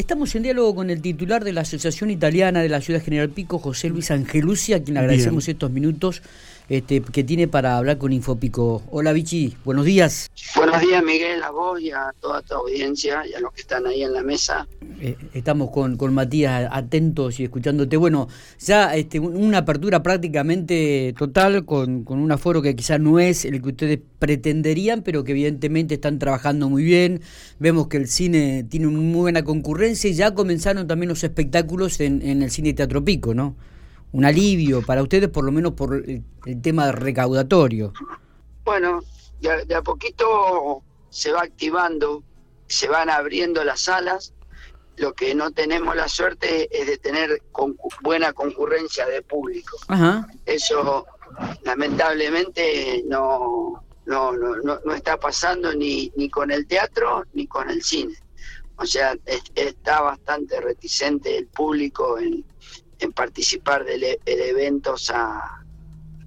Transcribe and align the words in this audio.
Estamos 0.00 0.34
en 0.34 0.42
diálogo 0.44 0.74
con 0.74 0.88
el 0.88 1.02
titular 1.02 1.44
de 1.44 1.52
la 1.52 1.60
Asociación 1.60 2.10
Italiana 2.10 2.62
de 2.62 2.70
la 2.70 2.80
Ciudad 2.80 3.04
General 3.04 3.28
Pico, 3.28 3.58
José 3.58 3.90
Luis 3.90 4.10
Angelucci, 4.10 4.72
a 4.72 4.82
quien 4.82 4.96
agradecemos 4.96 5.46
estos 5.46 5.70
minutos 5.70 6.22
este, 6.70 7.02
que 7.02 7.24
tiene 7.24 7.48
para 7.48 7.76
hablar 7.76 7.98
con 7.98 8.12
Infopico. 8.12 8.82
Hola 8.90 9.12
Vichy, 9.12 9.56
buenos 9.64 9.84
días. 9.84 10.30
Buenos 10.54 10.80
días 10.80 11.02
Miguel, 11.02 11.42
a 11.42 11.50
vos 11.50 11.80
y 11.80 11.90
a 11.90 12.14
toda 12.20 12.42
tu 12.42 12.54
audiencia 12.54 13.26
y 13.28 13.34
a 13.34 13.40
los 13.40 13.52
que 13.52 13.62
están 13.62 13.86
ahí 13.86 14.04
en 14.04 14.12
la 14.12 14.22
mesa. 14.22 14.68
Eh, 15.00 15.16
estamos 15.34 15.70
con, 15.70 15.96
con 15.96 16.14
Matías 16.14 16.70
atentos 16.70 17.40
y 17.40 17.44
escuchándote. 17.44 17.96
Bueno, 17.96 18.28
ya 18.60 18.94
este, 18.94 19.18
una 19.18 19.58
apertura 19.58 20.00
prácticamente 20.04 21.12
total 21.18 21.64
con, 21.64 22.04
con 22.04 22.20
un 22.20 22.30
aforo 22.30 22.62
que 22.62 22.76
quizás 22.76 23.00
no 23.00 23.18
es 23.18 23.44
el 23.44 23.60
que 23.60 23.68
ustedes 23.70 23.98
pretenderían, 24.20 25.02
pero 25.02 25.24
que 25.24 25.32
evidentemente 25.32 25.94
están 25.94 26.20
trabajando 26.20 26.70
muy 26.70 26.84
bien. 26.84 27.20
Vemos 27.58 27.88
que 27.88 27.96
el 27.96 28.06
cine 28.06 28.64
tiene 28.70 28.86
una 28.86 29.00
muy 29.00 29.22
buena 29.22 29.42
concurrencia 29.42 30.08
y 30.08 30.14
ya 30.14 30.34
comenzaron 30.34 30.86
también 30.86 31.08
los 31.08 31.24
espectáculos 31.24 31.98
en, 31.98 32.22
en 32.22 32.42
el 32.42 32.50
cine 32.52 32.74
Teatro 32.74 33.04
Pico, 33.04 33.34
¿no? 33.34 33.56
Un 34.12 34.24
alivio 34.24 34.82
para 34.82 35.02
ustedes, 35.02 35.28
por 35.28 35.44
lo 35.44 35.52
menos 35.52 35.72
por 35.72 35.94
el, 35.94 36.24
tema 36.62 36.92
recaudatorio. 36.92 37.92
Bueno, 38.64 39.02
de 39.40 39.74
a, 39.74 39.82
poquito 39.82 40.82
se 41.10 41.32
va 41.32 41.42
activando, 41.42 42.22
se 42.66 42.88
van 42.88 43.10
abriendo 43.10 43.64
las 43.64 43.82
salas. 43.82 44.34
Lo 44.96 45.14
que 45.14 45.34
no 45.34 45.50
tenemos 45.50 45.96
la 45.96 46.08
suerte 46.08 46.68
es 46.70 46.86
de 46.86 46.98
tener 46.98 47.42
buena 48.02 48.32
concurrencia 48.32 49.06
de 49.06 49.22
público. 49.22 49.78
Eso 50.44 51.06
lamentablemente 51.62 53.02
no, 53.06 53.82
no, 54.06 54.32
no, 54.32 54.56
no, 54.84 54.94
está 54.94 55.18
pasando 55.18 55.72
ni, 55.72 56.12
ni 56.16 56.28
con 56.28 56.50
el 56.50 56.66
teatro 56.66 57.24
ni 57.32 57.46
con 57.46 57.70
el 57.70 57.82
cine. 57.82 58.14
O 58.76 58.84
sea, 58.84 59.14
está 59.54 60.00
bastante 60.00 60.60
reticente 60.60 61.36
el 61.36 61.46
público 61.46 62.18
en, 62.18 62.44
en 63.00 63.12
participar 63.12 63.84
de, 63.84 64.20
eventos 64.26 65.10
a, 65.10 65.64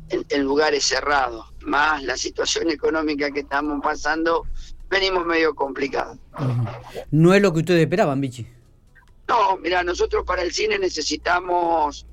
en, 0.09 0.43
lugares 0.43 0.83
cerrados. 0.83 1.45
Más 1.61 2.03
la 2.03 2.17
situación 2.17 2.69
económica 2.69 3.31
que 3.31 3.41
estamos 3.41 3.81
pasando, 3.81 4.45
venimos 4.89 5.25
medio 5.25 5.55
complicados. 5.55 6.17
No 7.11 7.33
es 7.33 7.41
lo 7.41 7.53
que 7.53 7.59
ustedes 7.59 7.81
esperaban, 7.81 8.19
Vichy. 8.19 8.47
No, 9.27 9.57
mira, 9.57 9.83
nosotros 9.83 10.25
para 10.25 10.41
el 10.41 10.51
cine 10.51 10.77
necesitamos 10.77 12.05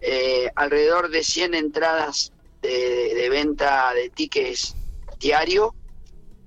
eh, 0.00 0.50
alrededor 0.54 1.08
de 1.10 1.24
100 1.24 1.54
entradas 1.54 2.32
de, 2.60 3.14
de 3.14 3.28
venta 3.30 3.94
de 3.94 4.10
tickets 4.10 4.76
diario. 5.18 5.74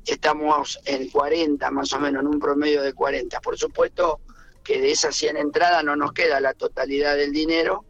Estamos 0.05 0.79
en 0.85 1.09
40, 1.09 1.71
más 1.71 1.93
o 1.93 1.99
menos, 1.99 2.21
en 2.21 2.27
un 2.27 2.39
promedio 2.39 2.83
de 2.83 2.93
40. 2.93 3.39
Por 3.39 3.57
supuesto, 3.57 4.19
que 4.63 4.79
de 4.79 4.91
esas 4.91 5.15
100 5.15 5.37
entradas 5.37 5.83
no 5.83 5.95
nos 5.95 6.13
queda 6.13 6.39
la 6.39 6.53
totalidad 6.53 7.15
del 7.15 7.31
dinero, 7.31 7.85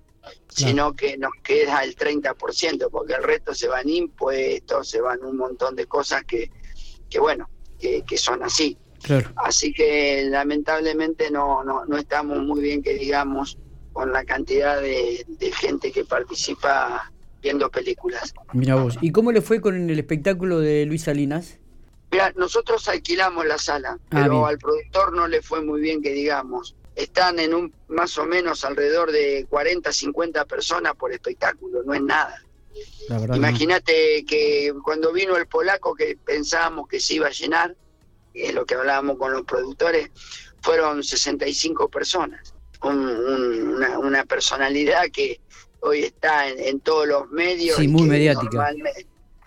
sino 0.47 0.93
que 0.93 1.17
nos 1.17 1.31
queda 1.43 1.83
el 1.83 1.95
30%, 1.95 2.89
porque 2.89 3.13
el 3.13 3.23
resto 3.23 3.53
se 3.53 3.67
van 3.67 3.89
impuestos, 3.89 4.89
se 4.89 5.01
van 5.01 5.23
un 5.23 5.37
montón 5.37 5.75
de 5.75 5.85
cosas 5.85 6.23
que, 6.23 6.49
que 7.09 7.19
bueno, 7.19 7.49
que, 7.79 8.17
son 8.17 8.43
así. 8.43 8.77
Así 9.35 9.73
que 9.73 10.25
lamentablemente 10.29 11.29
no, 11.29 11.63
no, 11.63 11.85
no 11.85 11.97
estamos 11.97 12.39
muy 12.39 12.61
bien, 12.61 12.81
que 12.81 12.93
digamos, 12.93 13.57
con 13.91 14.11
la 14.11 14.25
cantidad 14.25 14.81
de, 14.81 15.25
gente 15.59 15.91
que 15.91 16.03
participa 16.03 17.11
viendo 17.41 17.69
películas. 17.69 18.33
Mira 18.53 18.75
vos, 18.75 18.97
¿y 19.01 19.11
cómo 19.11 19.31
le 19.31 19.41
fue 19.41 19.61
con 19.61 19.89
el 19.89 19.99
espectáculo 19.99 20.59
de 20.59 20.85
Luis 20.85 21.03
Salinas? 21.03 21.59
Mira, 22.13 22.31
nosotros 22.35 22.87
alquilamos 22.89 23.43
la 23.47 23.57
sala, 23.57 23.97
ah, 23.99 24.07
pero 24.11 24.45
al 24.45 24.59
productor 24.59 25.13
no 25.13 25.27
le 25.27 25.41
fue 25.41 25.63
muy 25.63 25.81
bien 25.81 25.99
que 25.99 26.11
digamos. 26.11 26.75
Están 26.95 27.39
en 27.39 27.55
un 27.55 27.73
más 27.87 28.19
o 28.19 28.25
menos 28.25 28.63
alrededor 28.63 29.11
de 29.11 29.47
40, 29.49 29.91
50 29.91 30.45
personas 30.45 30.93
por 30.93 31.11
espectáculo, 31.11 31.81
no 31.83 31.91
es 31.95 32.03
nada. 32.03 32.39
Imagínate 33.33 34.23
que 34.25 34.71
cuando 34.83 35.11
vino 35.11 35.35
el 35.37 35.47
polaco 35.47 35.95
que 35.95 36.15
pensábamos 36.23 36.87
que 36.87 36.99
se 36.99 37.15
iba 37.15 37.25
a 37.25 37.31
llenar, 37.31 37.75
es 38.35 38.53
lo 38.53 38.63
que 38.63 38.75
hablábamos 38.75 39.17
con 39.17 39.33
los 39.33 39.41
productores, 39.41 40.11
fueron 40.61 41.03
65 41.03 41.89
personas. 41.89 42.53
una, 42.83 44.23
personalidad 44.25 45.09
que 45.11 45.41
hoy 45.79 46.03
está 46.03 46.47
en, 46.47 46.79
todos 46.79 47.07
los 47.07 47.31
medios. 47.31 47.77
Sí, 47.77 47.87
muy 47.87 48.07
mediática. 48.07 48.71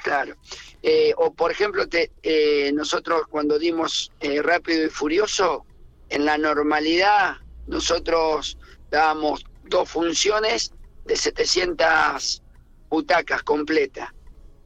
Claro. 0.06 0.36
Eh, 0.84 1.12
o 1.16 1.34
por 1.34 1.50
ejemplo, 1.50 1.88
te, 1.88 2.12
eh, 2.22 2.70
nosotros 2.72 3.22
cuando 3.28 3.58
dimos 3.58 4.12
eh, 4.20 4.40
Rápido 4.40 4.86
y 4.86 4.88
Furioso, 4.88 5.66
en 6.10 6.24
la 6.24 6.38
normalidad 6.38 7.38
nosotros 7.66 8.56
dábamos 8.88 9.44
dos 9.68 9.90
funciones 9.90 10.70
de 11.06 11.16
700 11.16 12.40
butacas 12.88 13.42
completas. 13.42 14.10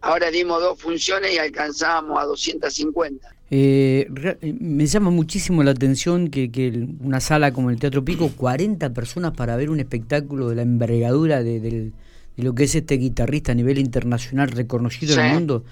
Ahora 0.02 0.30
dimos 0.30 0.60
dos 0.60 0.78
funciones 0.78 1.32
y 1.32 1.38
alcanzábamos 1.38 2.22
a 2.22 2.26
250. 2.26 3.34
me 3.48 4.86
llama 4.86 5.08
muchísimo 5.08 5.62
la 5.62 5.70
atención 5.70 6.28
que, 6.28 6.52
que, 6.52 6.86
una 7.00 7.20
sala 7.20 7.54
como 7.54 7.70
el 7.70 7.78
Teatro 7.78 8.04
Pico, 8.04 8.30
40 8.36 8.92
personas 8.92 9.32
para 9.32 9.56
ver 9.56 9.70
un 9.70 9.80
espectáculo 9.80 10.50
de 10.50 10.56
la 10.56 10.62
envergadura 10.62 11.42
de, 11.42 11.92
lo 12.40 12.54
que 12.54 12.64
es 12.64 12.74
este 12.74 12.96
guitarrista 12.96 13.52
a 13.52 13.54
nivel 13.54 13.78
internacional 13.78 14.50
reconocido 14.50 15.14
en 15.14 15.20
el 15.20 15.34
mundo. 15.34 15.64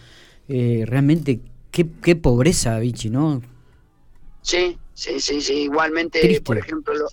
Eh, 0.48 0.84
realmente 0.86 1.40
qué, 1.70 1.86
qué 2.02 2.16
pobreza, 2.16 2.78
Vichy, 2.78 3.10
¿no? 3.10 3.42
Sí, 4.42 4.78
sí, 4.94 5.20
sí, 5.20 5.40
sí. 5.40 5.54
Igualmente, 5.64 6.40
por 6.40 6.58
ejemplo, 6.58 6.94
lo, 6.94 7.08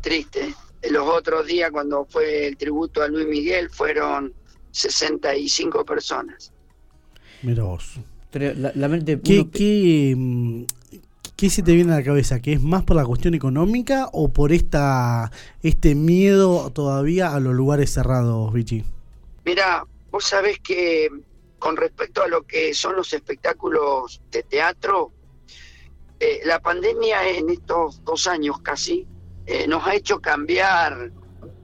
triste. 0.00 0.54
Los 0.90 1.08
otros 1.08 1.46
días, 1.46 1.70
cuando 1.70 2.04
fue 2.04 2.48
el 2.48 2.56
tributo 2.56 3.02
a 3.02 3.08
Luis 3.08 3.26
Miguel, 3.26 3.70
fueron 3.70 4.34
65 4.70 5.84
personas. 5.84 6.52
Mira 7.42 7.62
vos. 7.64 7.98
La, 8.32 8.88
mente, 8.88 9.20
¿Qué, 9.20 9.48
qué, 9.48 10.14
mm, 10.16 10.64
¿Qué 11.44 11.50
se 11.50 11.62
te 11.62 11.74
viene 11.74 11.92
a 11.92 11.96
la 11.96 12.02
cabeza? 12.02 12.40
¿Que 12.40 12.54
es 12.54 12.62
más 12.62 12.84
por 12.84 12.96
la 12.96 13.04
cuestión 13.04 13.34
económica 13.34 14.08
o 14.14 14.32
por 14.32 14.50
esta 14.50 15.30
este 15.62 15.94
miedo 15.94 16.70
todavía 16.70 17.34
a 17.34 17.38
los 17.38 17.54
lugares 17.54 17.92
cerrados, 17.92 18.50
Vichy? 18.50 18.82
Mira, 19.44 19.84
vos 20.10 20.24
sabés 20.24 20.58
que 20.60 21.10
con 21.58 21.76
respecto 21.76 22.22
a 22.22 22.28
lo 22.28 22.46
que 22.46 22.72
son 22.72 22.96
los 22.96 23.12
espectáculos 23.12 24.22
de 24.30 24.42
teatro, 24.44 25.12
eh, 26.18 26.40
la 26.46 26.60
pandemia 26.60 27.28
en 27.28 27.50
estos 27.50 28.02
dos 28.04 28.26
años 28.26 28.62
casi 28.62 29.06
eh, 29.44 29.66
nos 29.68 29.86
ha 29.86 29.96
hecho 29.96 30.22
cambiar 30.22 31.12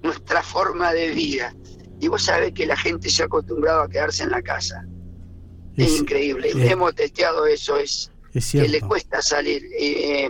nuestra 0.02 0.42
forma 0.42 0.92
de 0.92 1.08
vida. 1.12 1.54
Y 2.00 2.08
vos 2.08 2.24
sabés 2.24 2.52
que 2.52 2.66
la 2.66 2.76
gente 2.76 3.08
se 3.08 3.22
ha 3.22 3.24
acostumbrado 3.24 3.80
a 3.80 3.88
quedarse 3.88 4.24
en 4.24 4.30
la 4.32 4.42
casa. 4.42 4.84
Es, 5.78 5.98
increíble. 5.98 6.50
Hemos 6.70 6.94
testeado 6.94 7.46
eso, 7.46 7.78
es, 7.78 8.12
que 8.32 8.68
le 8.68 8.80
cuesta 8.80 9.22
salir. 9.22 9.62
Eh, 9.78 10.28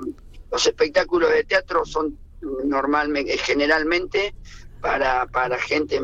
los 0.50 0.66
espectáculos 0.66 1.30
de 1.30 1.44
teatro 1.44 1.84
son 1.84 2.18
normalmente, 2.64 3.36
generalmente 3.38 4.34
para, 4.80 5.26
para 5.26 5.58
gente 5.58 6.00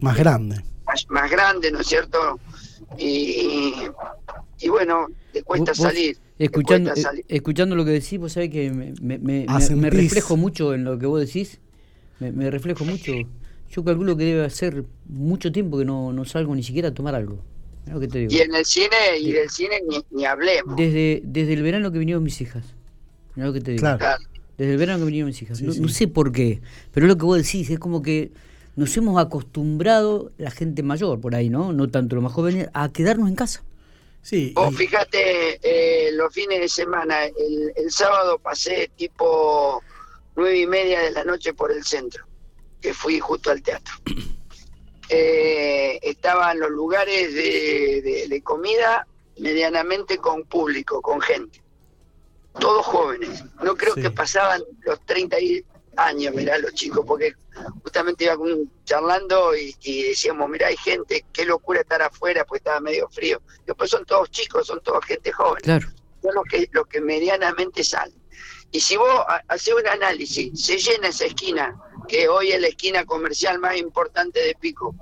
más 0.00 0.16
grande. 0.16 0.62
Más, 0.86 1.06
más 1.08 1.30
grande, 1.30 1.70
¿no 1.70 1.80
es 1.80 1.86
cierto? 1.86 2.38
y, 2.98 3.74
y 4.60 4.68
bueno, 4.68 5.08
te 5.32 5.42
cuesta 5.42 5.74
salir. 5.74 6.18
Escuchando, 6.38 6.92
eh, 6.92 7.24
escuchando 7.28 7.76
lo 7.76 7.84
que 7.84 7.92
decís, 7.92 8.18
vos 8.18 8.32
sabés 8.32 8.50
que 8.50 8.70
me, 8.70 8.94
me, 9.00 9.18
me, 9.18 9.90
reflejo 9.90 10.36
mucho 10.36 10.74
en 10.74 10.84
lo 10.84 10.98
que 10.98 11.06
vos 11.06 11.20
decís, 11.20 11.60
me, 12.18 12.50
reflejo 12.50 12.84
mucho. 12.84 13.12
Yo 13.70 13.84
calculo 13.84 14.16
que 14.16 14.24
debe 14.24 14.50
ser 14.50 14.84
mucho 15.06 15.52
tiempo 15.52 15.78
que 15.78 15.84
no, 15.84 16.12
no 16.12 16.24
salgo 16.24 16.54
ni 16.54 16.62
siquiera 16.62 16.88
a 16.88 16.94
tomar 16.94 17.14
algo. 17.14 17.42
Y 17.86 18.38
en 18.38 18.54
el 18.54 18.64
cine, 18.64 19.18
y 19.20 19.32
del 19.32 19.50
cine 19.50 19.82
ni, 19.86 20.04
ni, 20.10 20.24
hablemos. 20.24 20.76
Desde, 20.76 21.20
desde 21.24 21.52
el 21.52 21.62
verano 21.62 21.92
que 21.92 21.98
vinieron 21.98 22.22
mis 22.22 22.40
hijas. 22.40 22.64
Mirá 23.34 23.48
lo 23.48 23.52
que 23.52 23.60
te 23.60 23.72
digo. 23.72 23.86
Desde 24.56 24.72
el 24.72 24.78
verano 24.78 25.00
que 25.00 25.04
vinieron 25.06 25.28
mis 25.28 25.42
hijas. 25.42 25.60
no, 25.60 25.88
sé 25.88 26.08
por 26.08 26.32
qué, 26.32 26.60
pero 26.92 27.06
lo 27.06 27.16
que 27.16 27.24
vos 27.24 27.36
decís 27.36 27.68
es 27.70 27.78
como 27.78 28.02
que 28.02 28.32
nos 28.76 28.96
hemos 28.96 29.20
acostumbrado, 29.20 30.32
la 30.38 30.50
gente 30.50 30.82
mayor 30.82 31.20
por 31.20 31.34
ahí, 31.34 31.48
¿no? 31.48 31.72
No 31.72 31.88
tanto 31.90 32.16
los 32.16 32.24
más 32.24 32.32
jóvenes, 32.32 32.68
a 32.72 32.90
quedarnos 32.90 33.28
en 33.28 33.36
casa. 33.36 33.62
Sí. 34.22 34.52
O 34.56 34.70
fíjate, 34.70 35.58
eh, 35.62 36.10
los 36.12 36.32
fines 36.32 36.60
de 36.60 36.68
semana, 36.68 37.26
el, 37.26 37.90
sábado 37.90 38.38
pasé 38.38 38.90
tipo 38.96 39.82
nueve 40.34 40.60
y 40.60 40.66
media 40.66 41.00
de 41.00 41.10
la 41.10 41.24
noche 41.24 41.52
por 41.52 41.70
el 41.70 41.84
centro, 41.84 42.24
que 42.80 42.94
fui 42.94 43.20
justo 43.20 43.50
al 43.50 43.62
teatro. 43.62 43.94
Eh, 45.08 45.98
estaban 46.02 46.58
los 46.58 46.70
lugares 46.70 47.34
de, 47.34 48.40
comida 48.42 49.06
medianamente 49.38 50.18
con 50.18 50.44
público, 50.44 51.02
con 51.02 51.20
gente. 51.20 51.62
Todos 52.58 52.86
jóvenes. 52.86 53.44
No 53.62 53.76
creo 53.76 53.94
que 53.94 54.10
pasaban 54.10 54.62
los 54.82 55.04
30 55.06 55.36
años, 55.96 56.34
mirá, 56.34 56.58
los 56.58 56.72
chicos, 56.74 57.04
porque 57.06 57.34
justamente 57.82 58.24
iba 58.24 58.36
charlando 58.84 59.54
y, 59.56 60.02
decíamos, 60.02 60.48
mira, 60.48 60.68
hay 60.68 60.76
gente, 60.76 61.24
qué 61.32 61.44
locura 61.44 61.80
estar 61.80 62.02
afuera, 62.02 62.44
pues 62.44 62.60
estaba 62.60 62.80
medio 62.80 63.08
frío. 63.08 63.40
Después 63.66 63.90
son 63.90 64.04
todos 64.04 64.30
chicos, 64.30 64.66
son 64.66 64.80
todos 64.82 65.04
gente 65.04 65.32
joven. 65.32 65.62
Claro. 65.62 65.88
Son 66.22 66.34
los 66.34 66.44
que, 66.44 66.68
los 66.72 66.86
que 66.86 67.00
medianamente 67.00 67.84
salen. 67.84 68.24
Y 68.70 68.80
si 68.80 68.96
vos 68.96 69.24
haces 69.48 69.74
un 69.74 69.86
análisis, 69.86 70.60
se 70.60 70.78
llena 70.78 71.08
esa 71.08 71.26
esquina, 71.26 71.76
que 72.08 72.28
hoy 72.28 72.52
es 72.52 72.60
la 72.60 72.68
esquina 72.68 73.04
comercial 73.04 73.58
más 73.58 73.76
importante 73.76 74.40
de 74.40 74.54
Pico. 74.54 74.94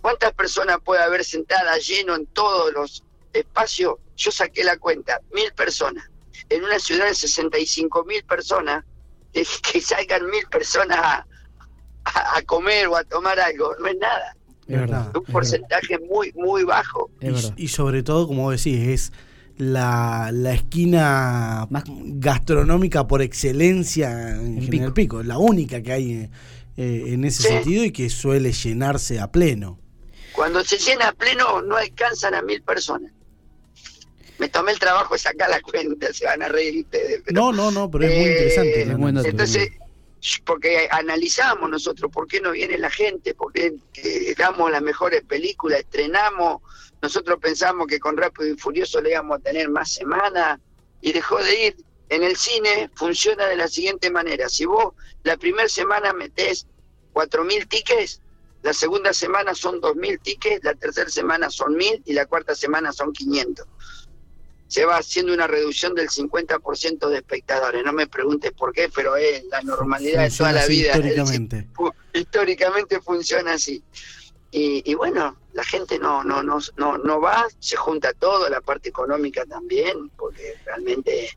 ¿Cuántas 0.00 0.32
personas 0.32 0.78
puede 0.84 1.02
haber 1.02 1.24
sentadas 1.24 1.86
lleno 1.86 2.14
en 2.14 2.26
todos 2.26 2.72
los 2.72 3.04
espacios? 3.32 3.94
Yo 4.16 4.30
saqué 4.30 4.64
la 4.64 4.76
cuenta, 4.76 5.20
mil 5.32 5.52
personas. 5.54 6.10
En 6.48 6.64
una 6.64 6.78
ciudad 6.78 7.06
de 7.06 7.14
65 7.14 8.04
mil 8.04 8.22
personas, 8.24 8.84
que, 9.32 9.80
salgan 9.80 10.28
mil 10.28 10.46
personas 10.46 10.98
a, 10.98 12.42
comer 12.46 12.88
o 12.88 12.96
a 12.96 13.04
tomar 13.04 13.40
algo, 13.40 13.74
no 13.80 13.86
es 13.86 13.96
nada. 13.96 14.36
Es 14.68 14.90
un 15.14 15.24
porcentaje 15.24 15.98
muy, 15.98 16.32
muy 16.34 16.64
bajo. 16.64 17.10
Y, 17.20 17.64
y, 17.64 17.68
sobre 17.68 18.02
todo, 18.02 18.26
como 18.26 18.50
decís, 18.50 18.88
es 18.88 19.12
la, 19.56 20.30
la 20.32 20.54
esquina 20.54 21.66
Más... 21.70 21.84
gastronómica 21.86 23.06
por 23.06 23.22
excelencia 23.22 24.30
en, 24.30 24.62
General 24.62 24.92
Pico. 24.92 25.22
la 25.22 25.38
única 25.38 25.82
que 25.82 25.92
hay 25.92 26.30
eh, 26.76 27.04
en 27.06 27.24
ese 27.24 27.44
sentido 27.44 27.84
y 27.84 27.92
que 27.92 28.10
suele 28.10 28.52
llenarse 28.52 29.20
a 29.20 29.30
pleno. 29.30 29.78
Cuando 30.32 30.64
se 30.64 30.78
llena 30.78 31.08
a 31.08 31.12
pleno 31.12 31.62
no 31.62 31.76
alcanzan 31.76 32.34
a 32.34 32.42
mil 32.42 32.62
personas. 32.62 33.12
Me 34.38 34.48
tomé 34.48 34.72
el 34.72 34.80
trabajo 34.80 35.14
de 35.14 35.20
sacar 35.20 35.48
la 35.48 35.60
cuenta, 35.60 36.12
se 36.12 36.24
van 36.24 36.42
a 36.42 36.48
reír 36.48 36.84
ustedes. 36.84 37.22
no, 37.32 37.52
no, 37.52 37.70
no, 37.70 37.88
pero 37.88 38.04
es 38.04 38.18
muy 38.18 38.28
interesante. 38.30 38.82
Eh, 38.82 39.28
entonces, 39.30 39.70
porque 40.44 40.88
analizamos 40.90 41.68
nosotros 41.68 42.10
por 42.10 42.26
qué 42.26 42.40
no 42.40 42.52
viene 42.52 42.78
la 42.78 42.90
gente, 42.90 43.34
por 43.34 43.52
qué 43.52 43.74
eh, 43.94 44.34
damos 44.36 44.70
las 44.70 44.82
mejores 44.82 45.22
películas, 45.22 45.80
estrenamos 45.80 46.62
nosotros 47.04 47.38
pensamos 47.38 47.86
que 47.86 48.00
con 48.00 48.16
Rápido 48.16 48.54
y 48.54 48.56
Furioso 48.56 48.98
le 49.02 49.10
íbamos 49.10 49.36
a 49.36 49.42
tener 49.42 49.68
más 49.68 49.92
semanas 49.92 50.58
y 51.02 51.12
dejó 51.12 51.36
de 51.36 51.66
ir. 51.66 51.76
En 52.08 52.22
el 52.22 52.34
cine 52.34 52.90
funciona 52.94 53.46
de 53.46 53.56
la 53.56 53.68
siguiente 53.68 54.10
manera. 54.10 54.48
Si 54.48 54.64
vos 54.64 54.94
la 55.22 55.36
primera 55.36 55.68
semana 55.68 56.14
metés 56.14 56.66
4.000 57.12 57.68
tickets, 57.68 58.22
la 58.62 58.72
segunda 58.72 59.12
semana 59.12 59.54
son 59.54 59.82
2.000 59.82 60.22
tickets, 60.22 60.64
la 60.64 60.72
tercera 60.72 61.10
semana 61.10 61.50
son 61.50 61.74
1.000 61.74 62.04
y 62.06 62.14
la 62.14 62.24
cuarta 62.24 62.54
semana 62.54 62.90
son 62.90 63.12
500. 63.12 63.66
Se 64.66 64.84
va 64.84 64.96
haciendo 64.96 65.32
una 65.32 65.46
reducción 65.46 65.94
del 65.94 66.08
50% 66.08 67.08
de 67.08 67.16
espectadores. 67.16 67.84
No 67.84 67.92
me 67.92 68.06
preguntes 68.06 68.52
por 68.52 68.72
qué, 68.72 68.90
pero 68.94 69.16
es 69.16 69.44
la 69.50 69.62
normalidad 69.62 70.22
de 70.22 70.36
toda 70.36 70.52
la 70.52 70.66
vida. 70.66 70.96
Históricamente. 70.96 71.68
históricamente 72.14 73.00
funciona 73.00 73.54
así. 73.54 73.82
Y, 74.56 74.94
bueno, 74.94 75.36
la 75.52 75.64
gente 75.64 75.98
no, 75.98 76.22
no, 76.22 76.40
no, 76.40 76.58
no, 76.76 76.96
no 76.96 77.20
va, 77.20 77.44
se 77.58 77.74
junta 77.74 78.12
todo, 78.12 78.48
la 78.48 78.60
parte 78.60 78.88
económica 78.88 79.44
también, 79.46 80.10
porque 80.16 80.54
realmente 80.64 81.30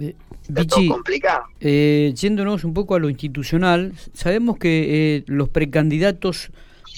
eh, 0.00 0.16
está 0.42 0.64
todo 0.66 0.88
complicado. 0.88 1.44
Eh, 1.60 2.12
yéndonos 2.16 2.64
un 2.64 2.74
poco 2.74 2.96
a 2.96 2.98
lo 2.98 3.08
institucional, 3.08 3.94
sabemos 4.12 4.58
que 4.58 5.18
eh, 5.18 5.24
los 5.28 5.50
precandidatos 5.50 6.50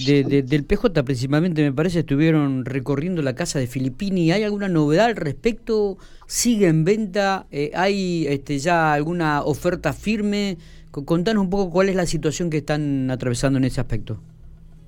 de, 0.04 0.42
del 0.42 0.64
PJ 0.64 1.04
principalmente, 1.04 1.62
me 1.62 1.72
parece, 1.72 2.00
estuvieron 2.00 2.64
recorriendo 2.64 3.22
la 3.22 3.34
casa 3.34 3.58
de 3.58 3.66
Filippini. 3.66 4.32
¿Hay 4.32 4.42
alguna 4.42 4.68
novedad 4.68 5.06
al 5.06 5.16
respecto? 5.16 5.96
¿Sigue 6.26 6.68
en 6.68 6.84
venta? 6.84 7.46
Eh, 7.50 7.72
¿Hay 7.74 8.26
este, 8.28 8.58
ya 8.58 8.92
alguna 8.92 9.42
oferta 9.42 9.92
firme? 9.92 10.58
Contanos 10.90 11.42
un 11.42 11.50
poco 11.50 11.70
cuál 11.70 11.88
es 11.88 11.96
la 11.96 12.06
situación 12.06 12.48
que 12.48 12.58
están 12.58 13.10
atravesando 13.10 13.58
en 13.58 13.64
ese 13.64 13.80
aspecto. 13.80 14.18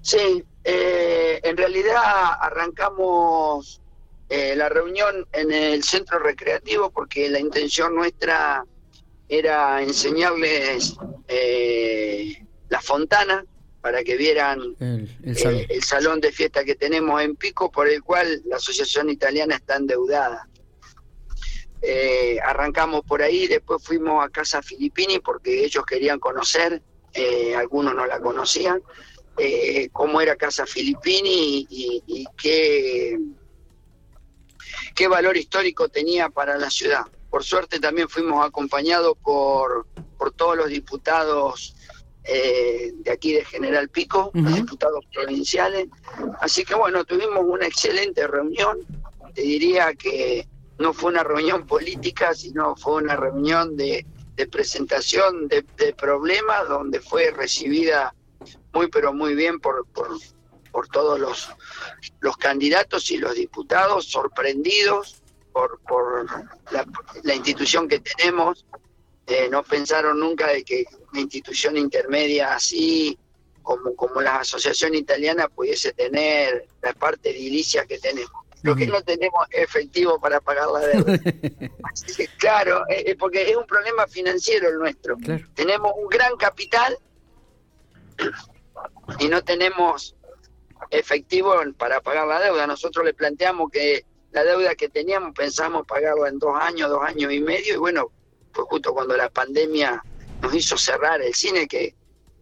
Sí, 0.00 0.42
eh, 0.64 1.40
en 1.42 1.56
realidad 1.56 2.02
arrancamos 2.40 3.80
eh, 4.30 4.54
la 4.56 4.68
reunión 4.68 5.26
en 5.32 5.52
el 5.52 5.82
centro 5.82 6.18
recreativo 6.18 6.90
porque 6.90 7.28
la 7.30 7.40
intención 7.40 7.94
nuestra 7.94 8.64
era 9.28 9.82
enseñarles 9.82 10.96
eh, 11.28 12.44
la 12.68 12.80
fontana 12.80 13.44
para 13.80 14.02
que 14.02 14.16
vieran 14.16 14.74
el, 14.80 15.82
salón. 15.82 16.20
de 16.20 16.32
fiesta 16.32 16.64
que 16.64 16.74
tenemos 16.74 17.22
en 17.22 17.36
Pico, 17.36 17.70
por 17.70 17.88
el 17.88 18.02
cual 18.02 18.42
la 18.46 18.56
Asociación 18.56 19.08
Italiana 19.08 19.56
está 19.56 19.76
endeudada. 19.76 20.48
arrancamos 22.44 23.02
por 23.04 23.22
ahí, 23.22 23.46
después 23.46 23.82
fuimos 23.82 24.24
a 24.24 24.28
Casa 24.28 24.62
Filippini 24.62 25.20
porque 25.20 25.64
ellos 25.64 25.84
querían 25.86 26.18
conocer, 26.18 26.82
algunos 27.56 27.94
no 27.94 28.06
la 28.06 28.20
conocían, 28.20 28.82
eh, 29.38 29.88
cómo 29.92 30.20
era 30.20 30.34
Casa 30.34 30.66
Filippini 30.66 31.64
y, 31.70 32.26
qué, 32.36 33.16
qué 34.96 35.06
valor 35.06 35.36
histórico 35.36 35.88
tenía 35.88 36.28
para 36.28 36.58
la 36.58 36.70
ciudad. 36.70 37.02
Por 37.30 37.44
suerte 37.44 37.78
también 37.78 38.08
fuimos 38.08 38.44
acompañados 38.44 39.16
por, 39.22 39.86
por 40.16 40.32
todos 40.32 40.56
los 40.56 40.68
diputados 40.68 41.76
eh, 42.28 42.92
de 42.94 43.10
aquí 43.10 43.32
de 43.32 43.44
General 43.44 43.88
Pico, 43.88 44.30
los 44.34 44.54
diputados 44.54 45.04
provinciales. 45.12 45.88
Así 46.40 46.64
que 46.64 46.74
bueno, 46.74 47.04
tuvimos 47.04 47.44
una 47.44 47.66
excelente 47.66 48.26
reunión. 48.26 48.78
Te 49.34 49.42
diría 49.42 49.94
que 49.94 50.46
no 50.78 50.92
fue 50.92 51.10
una 51.10 51.24
reunión 51.24 51.66
política, 51.66 52.34
sino 52.34 52.76
fue 52.76 53.02
una 53.02 53.16
reunión 53.16 53.76
de, 53.76 54.06
presentación 54.50 55.48
de, 55.48 55.64
de, 55.76 55.92
problemas 55.94 56.68
donde 56.68 57.00
fue 57.00 57.32
recibida 57.32 58.14
muy 58.72 58.88
pero 58.88 59.12
muy 59.12 59.34
bien 59.34 59.58
por, 59.58 59.86
por, 59.86 60.08
por 60.70 60.88
todos 60.88 61.18
los, 61.18 61.50
los 62.20 62.36
candidatos 62.36 63.10
y 63.10 63.18
los 63.18 63.34
diputados, 63.34 64.06
sorprendidos 64.06 65.22
por, 65.52 65.80
por 65.80 66.26
la, 67.24 67.34
institución 67.34 67.88
que 67.88 68.00
tenemos. 68.00 68.64
Eh, 69.28 69.48
no 69.50 69.62
pensaron 69.62 70.18
nunca 70.18 70.46
de 70.46 70.64
que 70.64 70.86
una 71.12 71.20
institución 71.20 71.76
intermedia 71.76 72.54
así 72.54 73.18
como, 73.62 73.94
como 73.94 74.22
la 74.22 74.36
Asociación 74.36 74.94
Italiana 74.94 75.48
pudiese 75.48 75.92
tener 75.92 76.66
la 76.80 76.94
parte 76.94 77.30
edilicia 77.30 77.84
que 77.84 77.98
tenemos. 77.98 78.32
Lo 78.62 78.74
que 78.74 78.86
no 78.86 79.02
tenemos 79.02 79.46
efectivo 79.50 80.18
para 80.18 80.40
pagar 80.40 80.68
la 80.68 80.80
deuda. 80.80 81.18
claro, 82.38 82.84
eh, 82.88 83.14
porque 83.16 83.50
es 83.50 83.56
un 83.56 83.66
problema 83.66 84.06
financiero 84.06 84.68
el 84.70 84.78
nuestro. 84.78 85.16
Tenemos 85.54 85.92
un 85.96 86.08
gran 86.08 86.34
capital 86.36 86.98
y 89.18 89.28
no 89.28 89.44
tenemos 89.44 90.16
efectivo 90.90 91.54
para 91.76 92.00
pagar 92.00 92.26
la 92.26 92.40
deuda. 92.40 92.66
Nosotros 92.66 93.04
le 93.04 93.12
planteamos 93.12 93.70
que 93.70 94.06
la 94.32 94.42
deuda 94.42 94.74
que 94.74 94.88
teníamos 94.88 95.34
pensamos 95.34 95.86
pagarla 95.86 96.28
en 96.28 96.38
dos 96.38 96.56
años, 96.58 96.88
dos 96.88 97.02
años 97.02 97.32
y 97.32 97.40
medio, 97.40 97.74
y 97.74 97.76
bueno, 97.76 98.10
fue 98.52 98.64
justo 98.64 98.92
cuando 98.92 99.16
la 99.16 99.30
pandemia 99.30 100.02
nos 100.42 100.54
hizo 100.54 100.76
cerrar 100.76 101.20
el 101.22 101.34
cine, 101.34 101.66
que, 101.66 101.94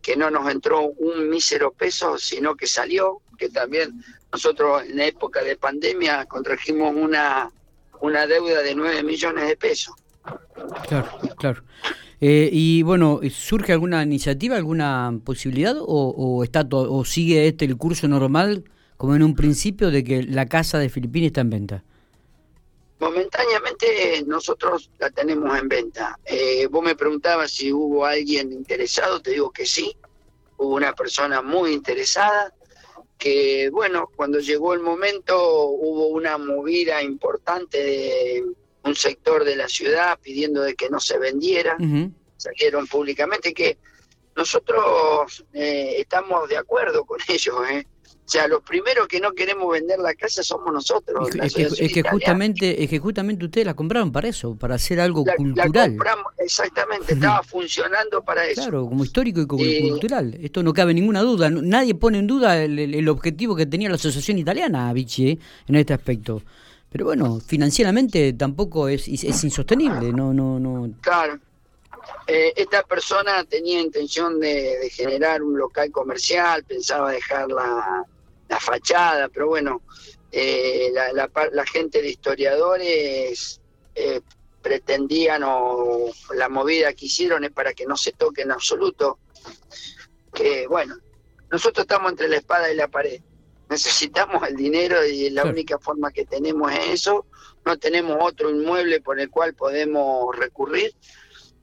que 0.03 0.17
no 0.17 0.31
nos 0.31 0.51
entró 0.51 0.87
un 0.87 1.29
mísero 1.29 1.73
peso, 1.73 2.19
sino 2.19 2.55
que 2.55 2.67
salió, 2.67 3.21
que 3.39 3.49
también 3.49 4.03
nosotros 4.33 4.83
en 4.85 5.01
época 5.01 5.43
de 5.43 5.57
pandemia 5.57 6.27
contrajimos 6.27 6.95
una, 6.95 7.51
una 8.01 8.27
deuda 8.27 8.63
de 8.63 8.75
nueve 8.75 9.03
millones 9.03 9.49
de 9.49 9.57
pesos. 9.57 9.95
Claro, 10.89 11.09
claro. 11.37 11.63
Eh, 12.21 12.49
y 12.53 12.83
bueno, 12.83 13.21
¿surge 13.31 13.73
alguna 13.73 14.03
iniciativa, 14.03 14.57
alguna 14.57 15.19
posibilidad 15.25 15.77
o, 15.79 16.43
está 16.43 16.67
o 16.71 17.05
sigue 17.05 17.47
este 17.47 17.67
el 17.67 17.77
curso 17.77 18.09
normal 18.09 18.65
como 18.97 19.15
en 19.15 19.23
un 19.23 19.35
principio 19.35 19.91
de 19.91 20.03
que 20.03 20.23
la 20.23 20.47
casa 20.47 20.79
de 20.79 20.89
Filipinas 20.89 21.27
está 21.29 21.43
en 21.43 21.51
venta? 21.51 21.85
Momentáneamente 22.99 24.25
nosotros 24.27 24.91
la 24.99 25.11
tenemos 25.11 25.59
en 25.59 25.69
venta. 25.69 26.19
Eh, 26.25 26.67
vos 26.69 26.83
me 26.83 26.97
preguntabas 26.97 27.51
si 27.51 27.73
hubo 27.73 28.07
alguien 28.07 28.53
interesado, 28.53 29.21
te 29.21 29.33
digo 29.33 29.51
que 29.51 29.67
sí. 29.67 29.97
Hubo 30.57 30.75
una 30.75 30.95
persona 30.95 31.43
muy 31.43 31.73
interesada 31.73 32.55
que, 33.19 33.69
bueno, 33.71 34.11
cuando 34.15 34.39
llegó 34.39 34.75
el 34.75 34.81
momento 34.81 35.37
hubo 35.69 36.09
una 36.09 36.39
movida 36.39 37.03
importante 37.03 37.83
de 37.83 38.45
un 38.85 38.95
sector 38.95 39.45
de 39.45 39.57
la 39.57 39.69
ciudad 39.69 40.19
pidiendo 40.21 40.63
de 40.63 40.75
que 40.75 40.89
no 40.89 41.01
se 41.01 41.19
vendiera, 41.19 41.77
salieron 42.37 42.87
públicamente 42.87 43.53
que 43.53 43.79
nosotros 44.37 45.45
eh, 45.53 45.97
estamos 45.99 46.49
de 46.49 46.59
acuerdo 46.59 47.05
con 47.05 47.19
ellos, 47.29 47.57
¿eh? 47.71 47.87
O 48.27 48.29
sea, 48.29 48.49
los 48.49 48.61
primeros 48.63 49.07
que 49.07 49.21
no 49.21 49.31
queremos 49.35 49.71
vender 49.71 50.01
la 50.01 50.13
casa 50.15 50.43
somos 50.43 50.73
nosotros. 50.73 51.29
Es, 51.37 51.55
que, 51.93 52.03
justamente, 52.03 52.83
es 52.83 52.91
que 52.91 52.99
justamente 52.99 53.45
ustedes 53.45 53.69
la 53.69 53.75
compraron 53.75 54.11
para 54.11 54.27
eso, 54.27 54.57
para 54.57 54.75
hacer 54.75 54.99
algo 54.99 55.25
cultural. 55.37 55.71
La 55.73 55.87
compramos, 55.87 56.33
exactamente, 56.39 57.15
estaba 57.15 57.41
funcionando 57.45 58.25
para 58.25 58.45
eso. 58.45 58.63
Claro, 58.63 58.89
como 58.89 59.05
histórico 59.05 59.43
y 59.43 59.47
como 59.47 59.63
cultural. 59.91 60.37
Esto 60.43 60.65
no 60.65 60.75
cabe 60.75 60.93
ninguna 60.93 61.23
duda. 61.23 61.51
Nadie 61.51 61.95
pone 61.95 62.19
en 62.19 62.27
duda 62.27 62.61
el, 62.65 63.09
objetivo 63.09 63.55
que 63.55 63.65
tenía 63.65 63.89
la 63.89 63.95
Asociación 63.95 64.39
Italiana, 64.39 64.93
Vichy, 64.93 65.29
¿eh? 65.29 65.39
en 65.69 65.77
este 65.77 65.95
aspecto. 65.95 66.43
Pero 66.91 67.05
bueno, 67.05 67.39
financieramente 67.39 68.33
tampoco 68.33 68.89
es, 68.89 69.07
es 69.07 69.45
insostenible, 69.45 70.13
no, 70.13 70.35
no, 70.35 70.59
no. 70.59 70.91
Claro. 71.01 71.39
Eh, 72.27 72.53
esta 72.57 72.83
persona 72.83 73.45
tenía 73.45 73.81
intención 73.81 74.41
de, 74.41 74.91
generar 74.91 75.45
un 75.45 75.57
local 75.57 75.93
comercial, 75.93 76.65
pensaba 76.65 77.13
dejar 77.13 77.49
la, 77.49 78.05
fachada, 78.61 79.29
pero 79.29 79.49
bueno, 79.49 79.83
eh, 80.31 80.93
la, 80.93 81.67
gente 81.67 82.03
de 82.03 82.11
historiadores 82.11 83.61
eh, 83.95 84.21
pretendían 84.61 85.43
o 85.45 86.11
la 86.35 86.49
movida 86.49 86.93
que 86.93 87.07
hicieron 87.07 87.45
es 87.45 87.53
para 87.53 87.73
que 87.73 87.87
no 87.87 87.97
se 87.97 88.13
toque 88.13 88.43
en 88.43 88.53
absoluto. 88.53 89.19
Que 90.35 90.67
bueno, 90.67 90.97
nosotros 91.51 91.85
estamos 91.85 92.11
entre 92.11 92.29
la 92.29 92.37
espada 92.37 92.71
y 92.71 92.77
la 92.77 92.89
pared. 92.89 93.21
Necesitamos 93.71 94.47
el 94.49 94.57
dinero 94.57 95.05
y 95.05 95.31
la 95.31 95.45
única 95.45 95.79
forma 95.79 96.13
que 96.13 96.25
tenemos 96.25 96.73
es 96.73 96.89
eso. 96.89 97.27
No 97.65 97.79
tenemos 97.79 98.17
otro 98.21 98.51
inmueble 98.51 99.01
por 99.01 99.19
el 99.19 99.31
cual 99.31 99.55
podemos 99.55 100.37
recurrir. 100.37 100.95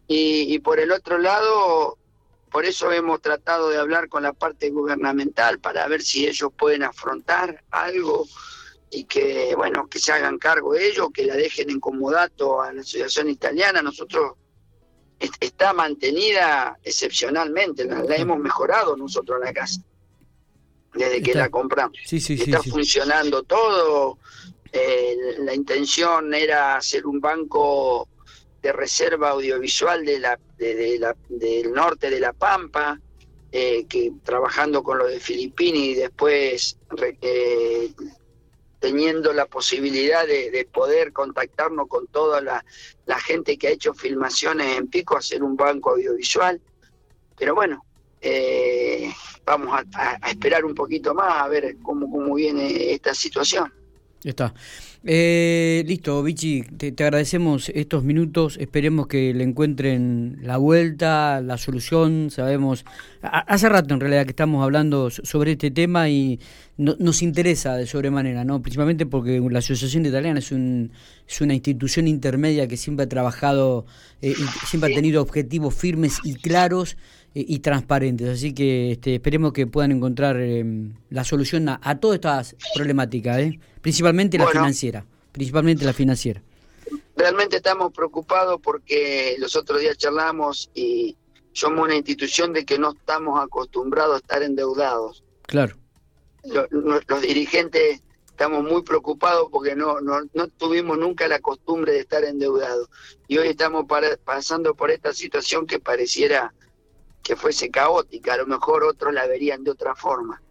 Y, 0.08 0.54
y 0.54 0.60
por 0.60 0.80
el 0.80 0.92
otro 0.92 1.18
lado, 1.18 1.98
por 2.54 2.66
eso 2.66 2.92
hemos 2.92 3.20
tratado 3.20 3.70
de 3.70 3.78
hablar 3.78 4.08
con 4.08 4.22
la 4.22 4.32
parte 4.32 4.70
gubernamental 4.70 5.60
para 5.60 5.88
ver 5.88 6.04
si 6.04 6.28
ellos 6.28 6.52
pueden 6.56 6.84
afrontar 6.84 7.64
algo 7.72 8.28
y 8.92 9.06
que, 9.06 9.56
bueno, 9.58 9.88
que 9.88 9.98
se 9.98 10.12
hagan 10.12 10.38
cargo 10.38 10.74
de 10.74 10.88
ello, 10.88 11.10
que 11.10 11.26
la 11.26 11.36
dejen 11.36 11.72
en 11.72 11.80
comodato 11.80 12.62
a 12.62 12.72
la 12.72 12.82
Asociación 12.82 13.28
Italiana. 13.28 13.82
Nosotros 13.82 14.34
está 15.40 15.74
mantenida 15.74 16.78
excepcionalmente, 16.84 17.86
la, 17.86 18.04
hemos 18.16 18.38
mejorado 18.38 18.96
nosotros 18.96 19.40
la 19.44 19.52
casa 19.52 19.82
desde 20.94 21.24
que 21.24 21.34
la 21.34 21.50
compramos. 21.50 21.98
Sí, 22.06 22.20
sí, 22.20 22.36
está 22.36 22.62
funcionando 22.62 23.42
todo. 23.42 24.20
Eh, 24.72 25.18
la 25.40 25.56
intención 25.56 26.32
era 26.36 26.76
hacer 26.76 27.08
un 27.08 27.20
banco 27.20 28.08
de 28.64 28.72
reserva 28.72 29.32
audiovisual 29.32 30.06
de 30.06 30.20
la, 30.20 30.40
de, 30.58 30.98
la, 30.98 31.16
del 31.28 31.74
norte 31.74 32.10
de 32.10 32.20
La 32.22 32.32
Pampa, 32.32 33.00
eh, 33.52 33.86
que 33.88 34.14
trabajando 34.24 34.82
con 34.82 34.98
lo 34.98 35.06
de 35.06 35.20
Filipini 35.20 35.90
y 35.90 35.96
después 35.96 36.80
eh, 37.22 37.92
teniendo 38.80 39.34
la 39.34 39.46
posibilidad 39.48 40.26
de, 40.26 40.68
poder 40.72 41.12
contactarnos 41.12 41.88
con 41.90 42.08
toda 42.08 42.42
la, 42.42 42.64
gente 43.20 43.58
que 43.58 43.68
ha 43.68 43.72
hecho 43.72 43.94
filmaciones 43.94 44.78
en 44.78 44.88
Pico, 44.88 45.18
hacer 45.18 45.44
un 45.44 45.58
banco 45.58 45.92
audiovisual. 45.92 46.60
Pero 47.38 47.56
bueno, 47.56 47.86
eh, 48.22 49.12
vamos 49.46 49.78
a, 49.94 50.30
esperar 50.30 50.64
un 50.64 50.74
poquito 50.74 51.14
más 51.14 51.44
a 51.44 51.48
ver 51.50 51.76
cómo, 51.84 52.10
cómo 52.10 52.34
viene 52.36 52.94
esta 52.94 53.14
situación. 53.14 53.72
Está. 54.24 54.54
Eh, 55.06 55.84
listo, 55.86 56.24
Vichy, 56.24 56.62
te, 56.62 56.94
agradecemos 57.04 57.70
estos 57.76 58.06
minutos. 58.06 58.58
Esperemos 58.58 59.08
que 59.08 59.34
le 59.34 59.44
encuentren 59.44 60.40
la 60.42 60.56
vuelta, 60.56 61.42
la 61.42 61.58
solución. 61.58 62.30
Sabemos, 62.32 62.86
hace 63.22 63.68
rato 63.68 63.94
en 63.94 64.00
realidad 64.00 64.24
que 64.24 64.30
estamos 64.30 64.64
hablando 64.64 65.10
sobre 65.10 65.54
este 65.54 65.72
tema 65.72 66.10
y 66.10 66.40
nos 66.78 67.22
interesa 67.22 67.76
de 67.76 67.86
sobremanera, 67.86 68.46
¿no? 68.46 68.62
Principalmente 68.62 69.06
porque 69.06 69.42
la 69.52 69.60
Asociación 69.60 70.06
Italiana 70.06 70.40
es, 70.40 70.52
un, 70.54 70.92
es 71.28 71.42
una 71.42 71.54
institución 71.54 72.08
intermedia 72.08 72.68
que 72.68 72.78
siempre 72.78 73.04
ha 73.04 73.10
trabajado 73.10 73.86
eh, 74.22 74.34
y 74.38 74.68
siempre 74.68 74.92
ha 74.92 74.96
tenido 74.96 75.22
objetivos 75.22 75.76
firmes 75.76 76.20
y 76.24 76.36
claros 76.36 76.96
eh, 77.36 77.46
y 77.48 77.60
transparentes. 77.60 78.30
Así 78.30 78.54
que 78.54 78.92
este, 78.92 79.16
esperemos 79.16 79.54
que 79.54 79.66
puedan 79.66 79.92
encontrar 79.92 80.40
em, 80.40 80.94
la 81.10 81.24
solución 81.24 81.68
a, 81.70 82.00
todas 82.00 82.16
estas 82.16 82.56
problemáticas, 82.76 83.40
¿eh? 83.40 83.60
principalmente 83.82 84.38
la 84.38 84.48
financiera, 84.48 85.06
principalmente 85.32 85.84
la 85.84 85.94
financiera. 85.94 86.44
Realmente 87.16 87.58
estamos 87.58 87.92
preocupados 87.92 88.60
porque 88.62 89.36
los 89.40 89.56
otros 89.56 89.82
días 89.82 89.98
charlamos 89.98 90.70
y 90.76 91.16
somos 91.54 91.86
una 91.86 91.96
institución 91.96 92.54
de 92.54 92.66
que 92.66 92.78
no 92.78 92.92
estamos 92.92 93.40
acostumbrados 93.40 94.16
a 94.16 94.18
estar 94.18 94.44
endeudados. 94.44 95.24
Claro. 95.44 95.76
Los, 96.44 97.22
dirigentes 97.22 98.02
estamos 98.28 98.64
muy 98.64 98.82
preocupados 98.84 99.48
porque 99.52 99.76
no, 99.76 100.02
no, 100.02 100.22
no, 100.34 100.48
tuvimos 100.50 100.98
nunca 100.98 101.28
la 101.28 101.40
costumbre 101.40 101.94
de 101.94 102.00
estar 102.00 102.24
endeudados. 102.24 102.90
Y 103.28 103.38
hoy 103.38 103.48
estamos 103.48 103.86
pasando 104.24 104.76
por 104.76 104.92
esta 104.92 105.14
situación 105.14 105.66
que 105.66 105.80
pareciera 105.80 106.54
que 107.24 107.36
fuese 107.36 107.72
caótica, 107.72 108.34
a 108.34 108.38
lo 108.38 108.46
mejor 108.46 108.84
otros 108.84 109.14
la 109.14 109.26
verían 109.26 109.64
de 109.64 109.72
otra 109.72 109.96
forma. 109.96 110.42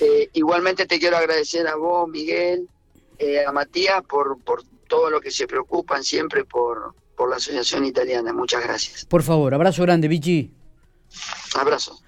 Eh, 0.00 0.30
igualmente 0.34 0.86
te 0.86 0.98
quiero 0.98 1.16
agradecer 1.16 1.66
a 1.66 1.76
vos, 1.76 2.08
Miguel, 2.08 2.68
eh, 3.18 3.44
a 3.44 3.52
Matías, 3.52 4.02
por, 4.02 4.38
por 4.42 4.62
todo 4.86 5.10
lo 5.10 5.20
que 5.20 5.30
se 5.30 5.46
preocupan 5.46 6.04
siempre 6.04 6.44
por, 6.44 6.94
por 7.16 7.30
la 7.30 7.36
Asociación 7.36 7.84
Italiana. 7.84 8.32
Muchas 8.32 8.62
gracias. 8.62 9.04
Por 9.06 9.22
favor, 9.22 9.52
abrazo 9.54 9.82
grande, 9.82 10.08
Vichy. 10.08 10.52
Abrazo. 11.54 11.98